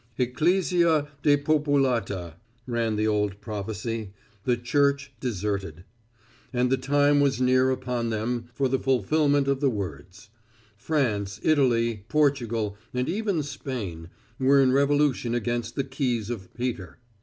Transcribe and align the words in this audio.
Ecclesia 0.17 1.09
Depopulata, 1.21 2.33
ran 2.65 2.95
the 2.95 3.05
old 3.07 3.39
prophecy, 3.39 4.11
the 4.45 4.57
Church 4.57 5.13
deserted. 5.19 5.83
And 6.51 6.71
the 6.71 6.77
time 6.77 7.19
was 7.19 7.39
near 7.39 7.69
upon 7.69 8.09
them 8.09 8.49
for 8.51 8.67
the 8.67 8.79
fulfillment 8.79 9.47
of 9.47 9.59
the 9.59 9.69
words. 9.69 10.31
France, 10.75 11.39
Italy, 11.43 12.03
Portugal, 12.09 12.79
and 12.95 13.07
even 13.07 13.43
Spain, 13.43 14.09
were 14.39 14.59
in 14.59 14.71
revolution 14.71 15.35
against 15.35 15.75
the 15.75 15.83
Keys 15.83 16.31
of 16.31 16.51
Peter. 16.55 16.97